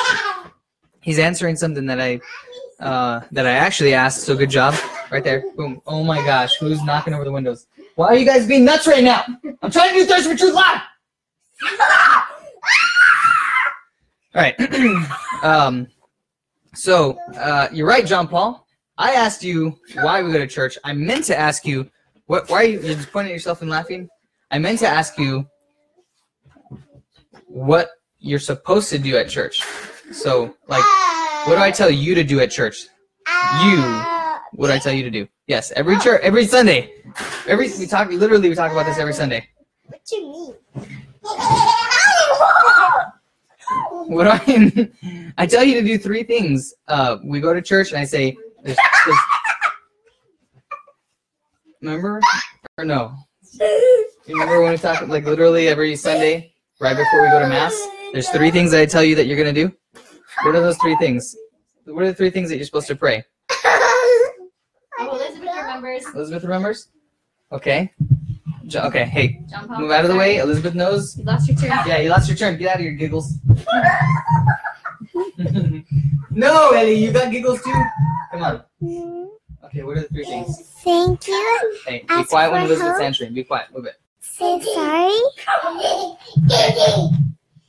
He's 1.00 1.18
answering 1.18 1.56
something 1.56 1.86
that 1.86 2.00
I 2.00 2.20
uh, 2.80 3.20
that 3.32 3.46
I 3.46 3.52
actually 3.52 3.94
asked. 3.94 4.22
So 4.22 4.36
good 4.36 4.50
job, 4.50 4.74
right 5.10 5.22
there. 5.22 5.44
Boom. 5.56 5.82
Oh 5.86 6.02
my 6.04 6.24
gosh, 6.24 6.56
who's 6.56 6.82
knocking 6.82 7.14
over 7.14 7.24
the 7.24 7.32
windows? 7.32 7.66
Why 7.94 8.06
are 8.08 8.16
you 8.16 8.24
guys 8.24 8.46
being 8.46 8.64
nuts 8.64 8.86
right 8.86 9.04
now? 9.04 9.24
I'm 9.62 9.70
trying 9.70 9.92
to 9.92 10.00
do 10.00 10.06
Thirst 10.06 10.28
for 10.28 10.36
Truth 10.36 10.54
live. 10.54 10.80
All 14.34 14.42
right. 14.42 14.54
um, 15.42 15.86
so 16.74 17.18
uh, 17.36 17.68
you're 17.72 17.86
right, 17.86 18.06
John 18.06 18.28
Paul. 18.28 18.66
I 18.96 19.12
asked 19.12 19.44
you 19.44 19.78
why 19.94 20.22
we 20.22 20.32
go 20.32 20.38
to 20.38 20.46
church. 20.46 20.78
I 20.84 20.92
meant 20.92 21.24
to 21.26 21.38
ask 21.38 21.66
you 21.66 21.90
what. 22.26 22.48
Why 22.48 22.62
are 22.62 22.64
you 22.64 22.80
you're 22.80 22.94
just 22.94 23.12
pointing 23.12 23.32
at 23.32 23.34
yourself 23.34 23.60
and 23.60 23.70
laughing? 23.70 24.08
I 24.50 24.58
meant 24.58 24.78
to 24.80 24.88
ask 24.88 25.18
you 25.18 25.46
what 27.46 27.90
you're 28.18 28.38
supposed 28.38 28.88
to 28.90 28.98
do 28.98 29.16
at 29.16 29.28
church. 29.28 29.62
So, 30.12 30.54
like, 30.68 30.84
what 31.46 31.56
do 31.56 31.62
I 31.62 31.70
tell 31.70 31.90
you 31.90 32.14
to 32.14 32.24
do 32.24 32.40
at 32.40 32.50
church? 32.50 32.86
You. 33.62 33.82
What 34.52 34.68
do 34.68 34.72
I 34.72 34.78
tell 34.78 34.92
you 34.92 35.02
to 35.02 35.10
do? 35.10 35.26
Yes, 35.46 35.72
every 35.72 35.98
church, 35.98 36.20
every 36.22 36.46
Sunday, 36.46 36.92
every 37.46 37.70
we 37.78 37.86
talk. 37.86 38.08
Literally, 38.10 38.48
we 38.48 38.54
talk 38.54 38.72
about 38.72 38.86
this 38.86 38.98
every 38.98 39.14
Sunday. 39.14 39.48
What 39.86 40.00
do 40.08 40.16
you 40.16 40.22
mean? 40.32 40.54
What 44.06 44.24
do 44.24 44.30
I? 44.30 44.58
mean? 44.58 45.32
I 45.38 45.46
tell 45.46 45.64
you 45.64 45.80
to 45.80 45.86
do 45.86 45.96
three 45.96 46.24
things. 46.24 46.74
Uh, 46.88 47.18
we 47.24 47.40
go 47.40 47.54
to 47.54 47.62
church, 47.62 47.90
and 47.90 47.98
I 47.98 48.04
say, 48.04 48.36
there's, 48.62 48.76
there's, 49.06 49.18
"Remember 51.80 52.20
or 52.78 52.84
no? 52.84 53.14
You 53.60 54.04
remember 54.28 54.60
when 54.62 54.72
we 54.72 54.78
talk 54.78 55.06
like 55.08 55.24
literally 55.24 55.68
every 55.68 55.96
Sunday, 55.96 56.52
right 56.80 56.96
before 56.96 57.22
we 57.22 57.28
go 57.28 57.38
to 57.38 57.48
mass? 57.48 57.72
There's 58.12 58.28
three 58.28 58.50
things 58.50 58.72
that 58.72 58.80
I 58.80 58.86
tell 58.86 59.04
you 59.04 59.14
that 59.14 59.26
you're 59.26 59.38
gonna 59.38 59.52
do. 59.52 59.72
What 60.42 60.54
are 60.54 60.60
those 60.60 60.76
three 60.78 60.96
things? 60.96 61.34
What 61.84 62.02
are 62.02 62.08
the 62.08 62.14
three 62.14 62.30
things 62.30 62.50
that 62.50 62.56
you're 62.56 62.66
supposed 62.66 62.88
to 62.88 62.96
pray? 62.96 63.24
Oh, 64.98 65.16
Elizabeth 65.16 65.50
remembers. 65.56 66.04
Elizabeth 66.14 66.42
remembers. 66.44 66.88
Okay. 67.52 67.92
Jo- 68.66 68.82
Okay. 68.84 69.04
Hey, 69.04 69.40
John 69.50 69.68
Paul. 69.68 69.80
move 69.80 69.90
out 69.90 70.04
of 70.04 70.10
the 70.10 70.16
way. 70.16 70.38
Elizabeth 70.38 70.74
knows. 70.74 71.16
You 71.18 71.24
lost 71.24 71.48
your 71.48 71.56
turn. 71.56 71.70
Yeah, 71.86 71.98
you 71.98 72.08
lost 72.10 72.28
your 72.28 72.36
turn. 72.36 72.56
Get 72.58 72.68
out 72.70 72.76
of 72.76 72.82
your 72.82 72.92
giggles. 72.94 73.34
no, 76.30 76.70
Ellie, 76.70 76.94
you 76.94 77.12
got 77.12 77.30
giggles 77.30 77.62
too. 77.62 77.84
Come 78.32 78.42
on. 78.42 78.62
Okay, 79.64 79.82
what 79.82 79.96
are 79.98 80.02
the 80.02 80.08
three 80.08 80.24
things? 80.24 80.70
Thank 80.84 81.26
you. 81.28 81.80
Hey, 81.86 81.98
be 82.00 82.04
Ask 82.08 82.30
quiet 82.30 82.52
when 82.52 82.62
for 82.62 82.66
Elizabeth's 82.66 82.92
help. 82.98 83.02
answering. 83.02 83.34
Be 83.34 83.44
quiet. 83.44 83.68
Move 83.74 83.86
it. 83.86 83.94
Say 84.20 84.60
sorry. 84.74 85.18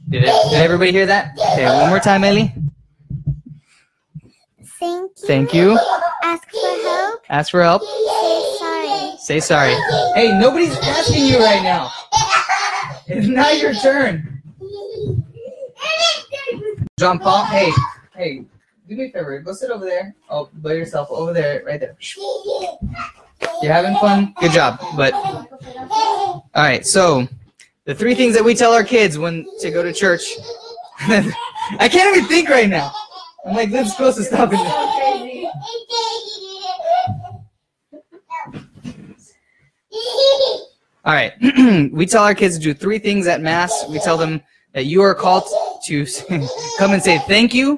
Did 0.10 0.24
it? 0.24 0.50
Did 0.52 0.62
everybody 0.62 0.92
hear 0.92 1.06
that? 1.06 1.38
Okay, 1.54 1.66
one 1.66 1.90
more 1.90 2.00
time, 2.00 2.24
Ellie. 2.24 2.54
Thank 4.84 5.12
you. 5.18 5.26
Thank 5.26 5.54
you. 5.54 5.80
Ask 6.24 6.50
for 6.50 6.82
help. 6.84 7.22
Ask 7.30 7.52
for 7.52 7.64
help. 7.64 7.82
Say 7.84 8.58
sorry. 8.60 9.18
Say 9.18 9.40
sorry. 9.40 9.74
Hey, 10.14 10.38
nobody's 10.38 10.76
asking 10.80 11.26
you 11.26 11.40
right 11.40 11.64
now. 11.64 11.90
It's 13.08 13.28
not 13.28 13.60
your 13.60 13.74
turn. 13.74 14.42
John 17.00 17.20
Paul, 17.20 17.46
hey, 17.46 17.72
hey, 18.16 18.46
do 18.88 18.96
me 18.96 19.06
a 19.06 19.12
favor. 19.12 19.40
Go 19.40 19.54
sit 19.54 19.72
over 19.72 19.86
there. 19.86 20.16
Oh, 20.30 20.50
by 20.56 20.74
yourself. 20.74 21.10
Over 21.12 21.34
there, 21.34 21.64
right 21.66 21.80
there. 21.80 21.96
You're 23.62 23.74
having 23.74 23.96
fun. 23.96 24.34
Good 24.42 24.52
job. 24.52 24.80
But 24.98 25.14
all 25.14 26.44
right. 26.56 26.86
So 26.86 27.28
the 27.86 27.96
three 27.96 28.16
things 28.16 28.34
that 28.36 28.44
we 28.44 28.54
tell 28.54 28.74
our 28.74 28.84
kids 28.84 29.18
when 29.18 29.46
to 29.62 29.72
go 29.72 29.82
to 29.82 29.94
church. 29.94 30.30
I 31.00 31.90
can't 31.90 32.16
even 32.16 32.28
think 32.28 32.50
right 32.50 32.70
now. 32.70 32.92
I'm 33.46 33.56
like 33.56 33.72
this 33.72 33.94
close 33.96 34.16
to 34.16 34.24
stopping. 34.24 34.58
So 34.58 34.92
crazy. 34.98 35.48
All 41.06 41.14
right. 41.14 41.34
we 41.92 42.06
tell 42.06 42.24
our 42.24 42.34
kids 42.34 42.58
to 42.58 42.64
do 42.64 42.74
three 42.74 43.00
things 43.00 43.28
at 43.28 43.42
Mass. 43.42 43.86
We 43.90 44.00
tell 44.00 44.18
them 44.18 44.42
that 44.72 44.86
you 44.86 45.02
are 45.02 45.14
called 45.14 45.44
to 45.86 46.06
come 46.78 46.92
and 46.92 47.04
say 47.04 47.20
thank 47.28 47.54
you. 47.54 47.78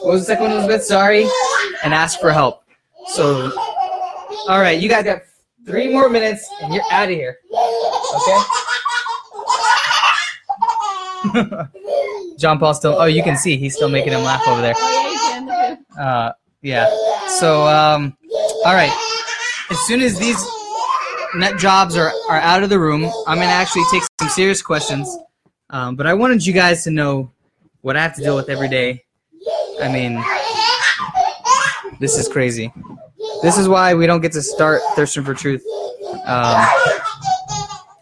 What 0.00 0.12
was 0.14 0.22
the 0.22 0.26
second 0.26 0.44
one, 0.44 0.52
Elizabeth? 0.52 0.84
Sorry. 0.84 1.28
And 1.84 1.94
ask 1.94 2.18
for 2.18 2.32
help. 2.32 2.64
So, 3.06 3.52
all 4.48 4.60
right. 4.60 4.80
You 4.80 4.88
guys 4.88 5.04
got 5.04 5.22
three 5.64 5.92
more 5.92 6.08
minutes 6.08 6.48
and 6.62 6.74
you're 6.74 6.82
out 6.90 7.08
of 7.08 7.14
here. 7.14 7.38
Okay? 11.32 11.64
John 12.40 12.58
Paul 12.58 12.72
still, 12.72 12.94
oh, 12.98 13.04
you 13.04 13.22
can 13.22 13.36
see 13.36 13.58
he's 13.58 13.76
still 13.76 13.90
making 13.90 14.14
him 14.14 14.22
laugh 14.22 14.42
over 14.48 14.62
there. 14.62 14.74
Yeah. 14.78 15.76
Uh, 15.98 16.32
yeah. 16.62 16.88
So, 17.28 17.66
um, 17.66 18.16
all 18.64 18.74
right. 18.74 18.92
As 19.70 19.78
soon 19.80 20.00
as 20.00 20.18
these 20.18 20.42
net 21.34 21.58
jobs 21.58 21.98
are, 21.98 22.10
are 22.30 22.38
out 22.38 22.62
of 22.62 22.70
the 22.70 22.78
room, 22.78 23.04
I'm 23.26 23.36
going 23.36 23.48
to 23.48 23.54
actually 23.54 23.84
take 23.90 24.02
some 24.18 24.30
serious 24.30 24.62
questions. 24.62 25.18
Um, 25.68 25.96
but 25.96 26.06
I 26.06 26.14
wanted 26.14 26.44
you 26.44 26.54
guys 26.54 26.82
to 26.84 26.90
know 26.90 27.30
what 27.82 27.96
I 27.96 28.02
have 28.02 28.16
to 28.16 28.22
deal 28.22 28.36
with 28.36 28.48
every 28.48 28.68
day. 28.68 29.04
I 29.82 29.88
mean, 29.92 30.24
this 32.00 32.18
is 32.18 32.26
crazy. 32.26 32.72
This 33.42 33.58
is 33.58 33.68
why 33.68 33.94
we 33.94 34.06
don't 34.06 34.22
get 34.22 34.32
to 34.32 34.42
start 34.42 34.80
Thirsting 34.96 35.24
for 35.24 35.34
Truth 35.34 35.62
um, 36.24 36.66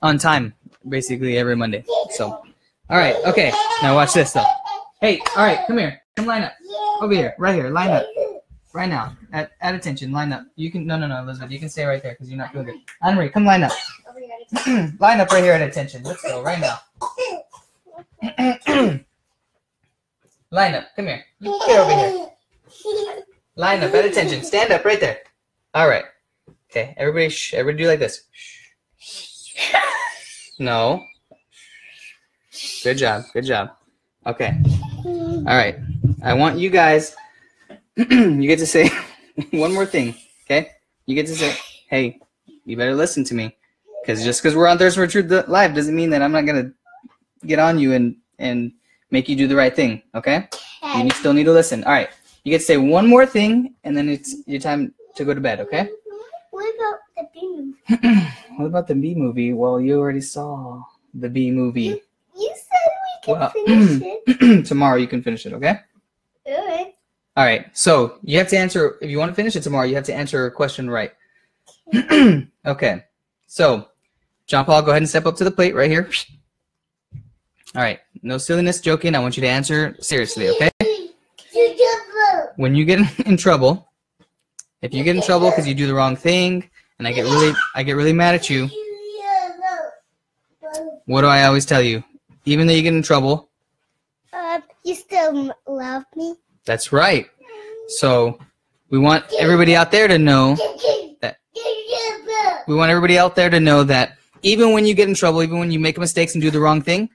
on 0.02 0.18
time, 0.18 0.54
basically 0.88 1.36
every 1.38 1.56
Monday. 1.56 1.84
So, 2.10 2.42
all 2.90 2.98
right. 2.98 3.16
Okay. 3.26 3.52
Now 3.82 3.94
watch 3.94 4.14
this, 4.14 4.32
though. 4.32 4.44
Hey, 5.00 5.20
all 5.36 5.44
right. 5.44 5.66
Come 5.66 5.78
here. 5.78 6.00
Come 6.16 6.26
line 6.26 6.42
up. 6.42 6.52
Over 7.00 7.12
here. 7.14 7.34
Right 7.38 7.54
here. 7.54 7.70
Line 7.70 7.90
up. 7.90 8.06
Right 8.72 8.88
now. 8.88 9.16
At, 9.32 9.52
at 9.60 9.74
attention. 9.74 10.12
Line 10.12 10.32
up. 10.32 10.44
You 10.56 10.70
can, 10.70 10.86
no, 10.86 10.98
no, 10.98 11.06
no, 11.06 11.22
Elizabeth. 11.22 11.50
You 11.50 11.58
can 11.58 11.68
stay 11.68 11.84
right 11.84 12.02
there 12.02 12.12
because 12.12 12.28
you're 12.28 12.38
not 12.38 12.52
doing 12.52 12.66
good. 12.66 12.76
Marie, 13.02 13.28
come 13.28 13.44
line 13.44 13.62
up. 13.62 13.72
Line 14.98 15.20
up 15.20 15.30
right 15.30 15.44
here 15.44 15.52
at 15.52 15.60
attention. 15.60 16.02
Let's 16.02 16.22
go. 16.22 16.42
Right 16.42 16.58
now. 16.58 16.78
line 20.50 20.74
up. 20.74 20.84
Come 20.96 21.06
here. 21.06 21.22
Get 21.42 21.78
over 21.78 21.92
here. 21.92 22.28
Line 23.56 23.82
up 23.82 23.92
at 23.92 24.06
attention. 24.06 24.42
Stand 24.42 24.72
up 24.72 24.86
right 24.86 24.98
there. 24.98 25.18
All 25.74 25.86
right. 25.86 26.04
Okay. 26.70 26.94
Everybody, 26.96 27.28
shh. 27.28 27.52
Everybody 27.52 27.84
do 27.84 27.88
like 27.90 27.98
this. 27.98 28.22
No. 30.58 31.04
Good 32.82 32.98
job. 32.98 33.24
Good 33.32 33.44
job. 33.44 33.70
Okay. 34.26 34.58
All 35.04 35.44
right. 35.44 35.76
I 36.22 36.34
want 36.34 36.58
you 36.58 36.70
guys. 36.70 37.14
you 37.96 38.46
get 38.46 38.58
to 38.58 38.66
say 38.66 38.90
one 39.50 39.72
more 39.72 39.86
thing. 39.86 40.14
Okay. 40.44 40.70
You 41.06 41.14
get 41.14 41.26
to 41.26 41.34
say, 41.34 41.56
"Hey, 41.88 42.20
you 42.64 42.76
better 42.76 42.94
listen 42.94 43.24
to 43.24 43.34
me," 43.34 43.56
because 44.02 44.24
just 44.24 44.42
because 44.42 44.54
we're 44.56 44.66
on 44.66 44.78
Thursday 44.78 45.00
for 45.00 45.06
Truth 45.06 45.48
Live 45.48 45.74
doesn't 45.74 45.94
mean 45.94 46.10
that 46.10 46.22
I'm 46.22 46.32
not 46.32 46.46
gonna 46.46 46.72
get 47.46 47.58
on 47.58 47.78
you 47.78 47.92
and 47.92 48.16
and 48.38 48.72
make 49.10 49.28
you 49.28 49.36
do 49.36 49.46
the 49.48 49.56
right 49.56 49.74
thing. 49.74 50.02
Okay. 50.14 50.48
And 50.82 51.08
you 51.08 51.14
still 51.14 51.32
need 51.32 51.44
to 51.44 51.52
listen. 51.52 51.84
All 51.84 51.92
right. 51.92 52.10
You 52.44 52.50
get 52.50 52.58
to 52.58 52.64
say 52.64 52.76
one 52.76 53.06
more 53.06 53.26
thing, 53.26 53.74
and 53.84 53.96
then 53.96 54.08
it's 54.08 54.36
your 54.46 54.60
time 54.60 54.94
to 55.16 55.24
go 55.24 55.34
to 55.34 55.40
bed. 55.40 55.60
Okay. 55.60 55.88
What 56.50 56.74
about 56.74 56.98
the 57.16 57.28
bee 57.34 57.48
movie? 57.48 58.28
what 58.56 58.66
about 58.66 58.86
the 58.88 58.94
Bee 58.94 59.14
Movie? 59.14 59.52
Well, 59.52 59.80
you 59.80 59.98
already 59.98 60.20
saw 60.20 60.82
the 61.14 61.28
Bee 61.28 61.50
Movie. 61.50 62.02
You 62.38 62.54
said 62.54 62.92
we 63.26 63.34
can 63.34 63.40
Well, 63.40 63.50
finish 63.50 64.20
it. 64.26 64.66
tomorrow 64.66 64.96
you 64.96 65.06
can 65.08 65.22
finish 65.22 65.44
it. 65.46 65.52
Okay. 65.54 65.78
Good. 66.46 66.86
All 67.36 67.44
right. 67.44 67.66
So 67.76 68.18
you 68.22 68.38
have 68.38 68.48
to 68.48 68.56
answer. 68.58 68.96
If 69.00 69.10
you 69.10 69.18
want 69.18 69.30
to 69.30 69.34
finish 69.34 69.56
it 69.56 69.62
tomorrow, 69.62 69.84
you 69.86 69.94
have 69.94 70.04
to 70.04 70.14
answer 70.14 70.46
a 70.46 70.50
question 70.50 70.88
right. 70.90 71.12
okay. 72.66 73.04
So 73.46 73.88
John 74.46 74.64
Paul, 74.64 74.82
go 74.82 74.90
ahead 74.90 75.02
and 75.02 75.08
step 75.08 75.26
up 75.26 75.36
to 75.36 75.44
the 75.44 75.50
plate 75.50 75.74
right 75.74 75.90
here. 75.90 76.08
All 77.74 77.82
right, 77.82 78.00
no 78.22 78.38
silliness, 78.38 78.80
joking. 78.80 79.14
I 79.14 79.18
want 79.18 79.36
you 79.36 79.42
to 79.42 79.46
answer 79.48 79.94
seriously, 80.00 80.48
okay? 80.48 80.70
When 82.56 82.74
you 82.74 82.86
get 82.86 83.18
in 83.26 83.36
trouble, 83.36 83.92
if 84.80 84.94
you 84.94 85.04
get 85.04 85.16
in 85.16 85.22
trouble 85.22 85.50
because 85.50 85.68
you 85.68 85.74
do 85.74 85.86
the 85.86 85.92
wrong 85.94 86.16
thing, 86.16 86.68
and 86.98 87.06
I 87.06 87.12
get 87.12 87.24
really, 87.24 87.54
I 87.74 87.82
get 87.82 87.92
really 87.92 88.14
mad 88.14 88.34
at 88.34 88.48
you, 88.48 88.70
what 91.04 91.20
do 91.20 91.26
I 91.26 91.44
always 91.44 91.66
tell 91.66 91.82
you? 91.82 92.02
Even 92.48 92.66
though 92.66 92.72
you 92.72 92.82
get 92.82 92.94
in 92.94 93.02
trouble, 93.02 93.50
Uh, 94.32 94.60
you 94.84 94.94
still 94.94 95.52
love 95.66 96.04
me? 96.16 96.34
that's 96.64 96.92
right. 96.92 97.26
So 97.88 98.38
we 98.90 98.98
want 98.98 99.24
everybody 99.38 99.74
out 99.76 99.90
there 99.90 100.08
to 100.08 100.18
know 100.18 100.56
that 101.20 101.36
we 102.66 102.74
want 102.74 102.90
everybody 102.90 103.18
out 103.18 103.34
there 103.36 103.50
to 103.50 103.60
know 103.60 103.82
that 103.84 104.18
even 104.42 104.72
when 104.72 104.86
you 104.86 104.94
get 104.94 105.08
in 105.08 105.14
trouble, 105.14 105.42
even 105.42 105.58
when 105.58 105.70
you 105.70 105.78
make 105.78 105.98
mistakes 105.98 106.34
and 106.34 106.42
do 106.42 106.50
the 106.50 106.60
wrong 106.60 106.82
thing, 106.82 107.08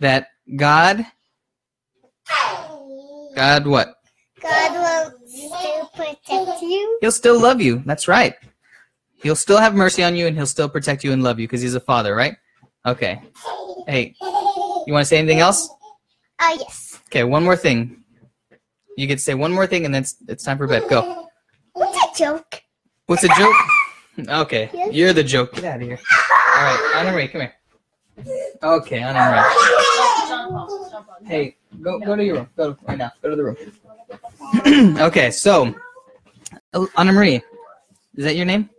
that 0.00 0.28
God, 0.56 1.04
God 3.34 3.66
what? 3.66 3.96
God 4.40 4.72
will 4.72 5.18
still 5.26 5.86
protect 5.94 6.62
you. 6.62 6.98
He'll 7.00 7.12
still 7.12 7.40
love 7.40 7.60
you. 7.60 7.82
That's 7.86 8.06
right. 8.08 8.34
He'll 9.22 9.36
still 9.36 9.58
have 9.58 9.74
mercy 9.74 10.04
on 10.04 10.14
you 10.16 10.26
and 10.26 10.36
he'll 10.36 10.46
still 10.46 10.68
protect 10.68 11.02
you 11.02 11.12
and 11.12 11.22
love 11.22 11.40
you 11.40 11.46
because 11.48 11.62
he's 11.62 11.74
a 11.74 11.80
father, 11.80 12.14
right? 12.14 12.36
Okay. 12.86 13.20
Hey, 13.86 14.14
you 14.86 14.92
want 14.92 15.04
to 15.04 15.08
say 15.08 15.18
anything 15.18 15.40
else? 15.40 15.68
Ah, 16.40 16.56
yes. 16.58 17.00
Okay, 17.06 17.24
one 17.24 17.44
more 17.44 17.56
thing. 17.56 18.02
You 18.96 19.06
get 19.06 19.16
to 19.16 19.22
say 19.24 19.34
one 19.34 19.52
more 19.52 19.66
thing 19.66 19.84
and 19.84 19.94
then 19.94 20.02
it's, 20.02 20.16
it's 20.28 20.44
time 20.44 20.58
for 20.58 20.66
bed. 20.66 20.84
Go. 20.88 21.28
What's 21.72 21.96
a 21.98 22.18
joke? 22.18 22.62
What's 23.06 23.24
a 23.24 23.28
joke? 23.28 23.54
Okay, 24.28 24.70
you're 24.92 25.12
the 25.12 25.24
joke. 25.24 25.54
Get 25.54 25.64
out 25.64 25.82
of 25.82 25.88
here. 25.88 25.98
All 26.56 26.62
right, 26.62 26.92
Anna 26.94 27.10
Marie, 27.10 27.26
come 27.26 27.40
here. 27.40 27.54
Okay, 28.62 29.00
Anna 29.00 29.18
Marie. 29.18 30.28
John 30.28 30.50
Paul. 30.50 30.88
John 30.88 31.04
Paul. 31.04 31.16
Hey, 31.24 31.56
go 31.82 31.98
go 31.98 32.14
to 32.14 32.24
your 32.24 32.36
room. 32.36 32.48
Go 32.56 32.76
right 32.86 32.96
now. 32.96 33.10
Go 33.22 33.30
to 33.30 33.34
the 33.34 33.42
room. 33.42 34.98
okay, 35.00 35.32
so 35.32 35.74
uh, 36.74 36.86
Anna 36.96 37.12
Marie, 37.12 37.42
is 38.14 38.24
that 38.24 38.36
your 38.36 38.46
name? 38.46 38.70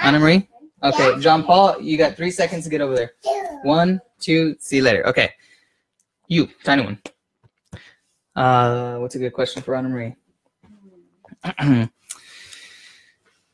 Anna 0.00 0.18
Marie. 0.20 0.48
Okay, 0.82 1.20
John 1.20 1.44
Paul, 1.44 1.78
you 1.80 1.98
got 1.98 2.16
three 2.16 2.30
seconds 2.30 2.64
to 2.64 2.70
get 2.70 2.80
over 2.80 2.94
there. 2.94 3.12
One, 3.62 4.00
two, 4.20 4.56
see 4.58 4.76
you 4.76 4.82
later. 4.82 5.06
Okay, 5.06 5.30
you, 6.28 6.48
tiny 6.64 6.84
one. 6.84 6.98
Uh, 8.34 8.98
what's 8.98 9.14
a 9.14 9.18
good 9.18 9.32
question 9.32 9.62
for 9.62 9.74
Anna 9.74 9.88
Marie? 9.88 10.14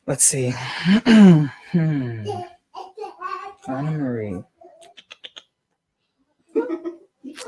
Let's 0.05 0.25
see. 0.25 0.51
hmm. 0.51 1.45
Anna 3.67 3.91
Marie. 3.91 4.43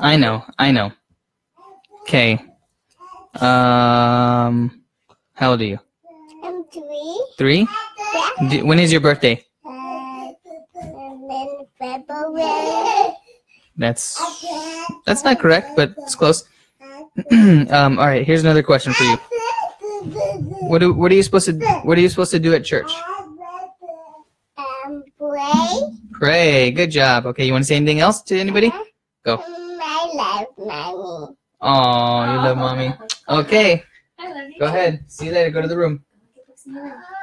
I 0.00 0.16
know, 0.16 0.42
I 0.58 0.70
know. 0.72 0.92
Okay. 2.02 2.38
Um, 3.34 4.82
how 5.34 5.50
old 5.50 5.60
are 5.60 5.64
you? 5.64 5.78
I'm 6.42 6.64
three. 6.72 7.24
Three? 7.36 7.68
Yeah. 8.14 8.48
D- 8.48 8.62
when 8.62 8.78
is 8.78 8.90
your 8.90 9.00
birthday? 9.02 9.44
Uh, 9.64 10.28
then 10.74 11.66
February. 11.78 12.75
That's 13.76 14.16
that's 15.04 15.24
not 15.24 15.38
correct, 15.38 15.76
but 15.76 15.94
it's 15.98 16.14
close. 16.14 16.44
um, 17.30 17.98
all 17.98 18.06
right. 18.06 18.26
Here's 18.26 18.42
another 18.42 18.62
question 18.62 18.92
for 18.92 19.04
you. 19.04 19.16
What 20.68 20.78
do 20.78 20.92
what 20.92 21.10
are 21.12 21.14
you 21.14 21.22
supposed 21.22 21.46
to 21.46 21.58
What 21.84 21.98
are 21.98 22.00
you 22.00 22.08
supposed 22.08 22.30
to 22.30 22.38
do 22.38 22.54
at 22.54 22.64
church? 22.64 22.90
Um, 24.56 25.04
play. 25.18 25.80
Pray. 26.12 26.70
Good 26.70 26.90
job. 26.90 27.26
Okay. 27.26 27.46
You 27.46 27.52
want 27.52 27.64
to 27.64 27.68
say 27.68 27.76
anything 27.76 28.00
else 28.00 28.22
to 28.22 28.38
anybody? 28.38 28.72
Go. 29.24 29.42
I 29.44 30.06
love 30.14 30.46
mommy. 30.58 31.36
Oh, 31.60 32.32
you 32.32 32.38
love 32.38 32.56
mommy. 32.56 32.94
Okay. 33.28 33.82
I 34.18 34.32
love 34.32 34.48
you. 34.48 34.58
Go 34.58 34.66
ahead. 34.66 35.04
See 35.08 35.26
you 35.26 35.32
later. 35.32 35.50
Go 35.50 35.62
to 35.62 35.68
the 35.68 35.76
room. 35.76 36.04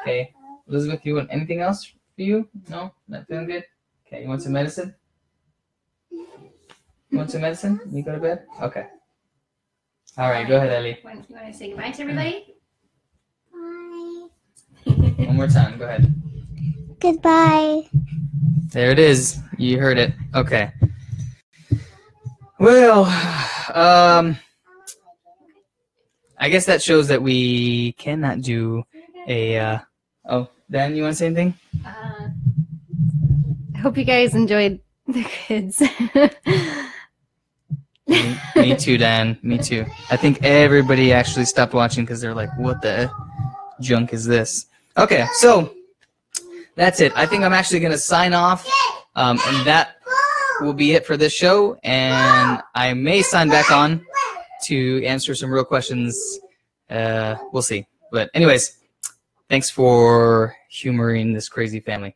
Okay. 0.02 0.34
Elizabeth, 0.68 1.06
you 1.06 1.16
want 1.16 1.30
anything 1.32 1.62
else 1.62 1.86
for 2.16 2.22
you? 2.22 2.48
No? 2.70 2.94
Not 3.08 3.28
feeling 3.28 3.48
good? 3.48 3.64
Okay. 4.08 4.24
You 4.24 4.30
want 4.30 4.42
some 4.42 4.54
medicine? 4.54 4.96
You 6.14 7.18
want 7.18 7.32
some 7.32 7.42
medicine? 7.42 7.80
You 7.92 8.04
go 8.04 8.14
to 8.14 8.20
bed? 8.20 8.46
Okay. 8.62 8.88
All 10.18 10.30
right. 10.30 10.48
Go 10.48 10.58
ahead, 10.58 10.72
Ellie. 10.72 10.98
You 11.02 11.10
want, 11.10 11.30
you 11.30 11.36
want 11.36 11.48
to 11.48 11.54
say 11.54 11.70
goodbye 11.70 11.92
to 11.92 12.02
everybody? 12.02 12.56
Bye. 13.52 15.26
One 15.26 15.36
more 15.36 15.48
time. 15.48 15.78
Go 15.78 15.86
ahead. 15.86 16.14
Goodbye. 17.00 17.90
There 18.72 18.92
it 18.92 19.00
is. 19.00 19.40
You 19.58 19.80
heard 19.80 19.98
it. 19.98 20.14
Okay. 20.36 20.72
Well, 22.60 23.06
um, 23.74 24.38
I 26.38 26.50
guess 26.50 26.66
that 26.66 26.82
shows 26.82 27.08
that 27.10 27.22
we 27.22 27.94
cannot 27.94 28.42
do 28.42 28.84
a. 29.28 29.58
Uh, 29.60 29.80
oh, 30.30 30.50
Dan, 30.70 30.96
you 30.96 31.04
want 31.04 31.14
to 31.14 31.18
say 31.18 31.26
anything? 31.28 31.54
Uh, 31.86 32.30
I 33.76 33.78
hope 33.80 33.98
you 33.98 34.06
guys 34.06 34.34
enjoyed 34.34 34.80
the 35.20 35.24
kids. 35.24 35.82
me, 38.08 38.38
me 38.56 38.76
too, 38.76 38.98
Dan. 38.98 39.38
Me 39.44 39.58
too. 39.58 39.86
I 40.10 40.18
think 40.18 40.44
everybody 40.44 41.14
actually 41.14 41.46
stopped 41.46 41.74
watching 41.74 42.04
because 42.04 42.20
they're 42.22 42.34
like, 42.34 42.50
"What 42.58 42.82
the 42.82 43.12
junk 43.80 44.14
is 44.14 44.26
this?" 44.26 44.66
Okay, 44.98 45.26
so 45.34 45.74
that's 46.76 47.00
it. 47.00 47.14
I 47.16 47.26
think 47.26 47.44
I'm 47.44 47.54
actually 47.54 47.80
gonna 47.80 47.98
sign 47.98 48.34
off, 48.34 48.68
um, 49.16 49.40
and 49.46 49.68
that 49.68 49.98
will 50.62 50.74
be 50.74 50.94
it 50.94 51.06
for 51.06 51.18
this 51.18 51.34
show. 51.34 51.78
And 51.84 52.62
I 52.74 52.94
may 52.94 53.22
sign 53.22 53.50
back 53.50 53.72
on 53.72 54.06
to 54.66 55.06
answer 55.06 55.36
some 55.36 55.52
real 55.52 55.66
questions. 55.66 56.40
Uh, 56.90 57.36
we'll 57.52 57.62
see. 57.62 57.86
But 58.12 58.30
anyways, 58.34 58.78
thanks 59.50 59.70
for 59.70 60.56
humoring 60.70 61.34
this 61.34 61.50
crazy 61.50 61.80
family. 61.80 62.16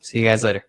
See 0.00 0.20
you 0.20 0.24
guys 0.24 0.44
later. 0.44 0.64